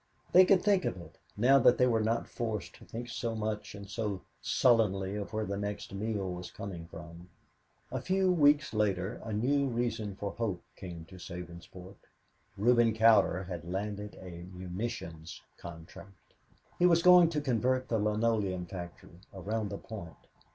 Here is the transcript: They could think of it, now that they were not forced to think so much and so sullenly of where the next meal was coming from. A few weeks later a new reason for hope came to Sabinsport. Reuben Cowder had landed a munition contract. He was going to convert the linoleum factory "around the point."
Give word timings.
They 0.31 0.45
could 0.45 0.63
think 0.63 0.83
of 0.85 0.97
it, 0.97 1.19
now 1.37 1.59
that 1.59 1.77
they 1.77 1.85
were 1.85 2.01
not 2.03 2.27
forced 2.27 2.73
to 2.73 2.85
think 2.85 3.07
so 3.07 3.35
much 3.35 3.75
and 3.75 3.87
so 3.87 4.23
sullenly 4.41 5.15
of 5.15 5.31
where 5.31 5.45
the 5.45 5.57
next 5.59 5.93
meal 5.93 6.27
was 6.33 6.49
coming 6.49 6.87
from. 6.87 7.29
A 7.91 8.01
few 8.01 8.31
weeks 8.31 8.73
later 8.73 9.21
a 9.23 9.31
new 9.31 9.67
reason 9.67 10.15
for 10.15 10.31
hope 10.31 10.63
came 10.75 11.05
to 11.05 11.19
Sabinsport. 11.19 11.97
Reuben 12.57 12.95
Cowder 12.95 13.43
had 13.43 13.63
landed 13.71 14.15
a 14.19 14.47
munition 14.51 15.23
contract. 15.57 16.33
He 16.79 16.87
was 16.87 17.03
going 17.03 17.29
to 17.29 17.39
convert 17.39 17.87
the 17.87 17.99
linoleum 17.99 18.65
factory 18.65 19.19
"around 19.35 19.69
the 19.69 19.77
point." 19.77 20.15